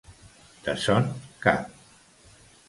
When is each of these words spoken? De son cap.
De 0.67 0.73
son 0.85 1.11
cap. 1.45 1.69